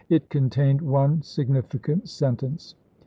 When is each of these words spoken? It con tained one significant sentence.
It 0.09 0.31
con 0.31 0.49
tained 0.49 0.81
one 0.81 1.21
significant 1.21 2.09
sentence. 2.09 2.73